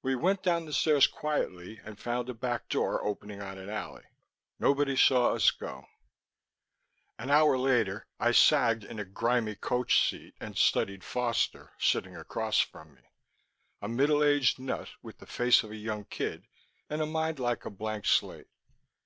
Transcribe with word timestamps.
We 0.00 0.16
went 0.16 0.42
down 0.42 0.64
the 0.64 0.72
stairs 0.72 1.06
quietly 1.06 1.78
and 1.84 1.98
found 2.00 2.30
a 2.30 2.32
back 2.32 2.70
door 2.70 3.04
opening 3.04 3.42
on 3.42 3.58
an 3.58 3.68
alley. 3.68 4.06
Nobody 4.58 4.96
saw 4.96 5.34
us 5.34 5.50
go. 5.50 5.84
An 7.18 7.30
hour 7.30 7.58
later, 7.58 8.06
I 8.18 8.32
sagged 8.32 8.82
in 8.82 8.98
a 8.98 9.04
grimy 9.04 9.56
coach 9.56 10.08
seat 10.08 10.32
and 10.40 10.56
studied 10.56 11.04
Foster, 11.04 11.74
sitting 11.78 12.16
across 12.16 12.60
from 12.60 12.94
me 12.94 13.02
a 13.82 13.90
middle 13.90 14.24
aged 14.24 14.58
nut 14.58 14.88
with 15.02 15.18
the 15.18 15.26
face 15.26 15.62
of 15.62 15.70
a 15.70 15.76
young 15.76 16.06
kid 16.06 16.46
and 16.88 17.02
a 17.02 17.06
mind 17.06 17.38
like 17.38 17.66
a 17.66 17.70
blank 17.70 18.06
slate. 18.06 18.48